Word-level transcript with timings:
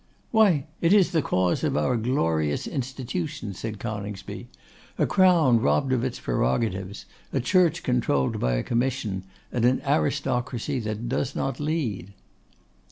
'Why, 0.31 0.65
it 0.81 0.93
is 0.93 1.11
the 1.11 1.21
cause 1.21 1.63
of 1.63 1.77
our 1.77 1.95
glorious 1.95 2.65
institutions,' 2.65 3.59
said 3.59 3.77
Coningsby. 3.77 4.47
'A 4.97 5.05
Crown 5.05 5.59
robbed 5.61 5.93
of 5.93 6.03
its 6.03 6.19
prerogatives; 6.19 7.05
a 7.31 7.39
Church 7.39 7.83
controlled 7.83 8.39
by 8.39 8.53
a 8.53 8.63
commission; 8.63 9.25
and 9.51 9.63
an 9.63 9.79
Aristocracy 9.85 10.79
that 10.79 11.07
does 11.07 11.35
not 11.35 11.59
lead. 11.59 12.13